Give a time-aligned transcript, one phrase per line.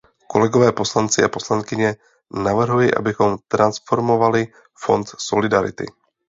[0.27, 1.95] Kolegové poslanci a poslankyně,
[2.43, 5.85] navrhuji, abychom transformovali Fond solidarity.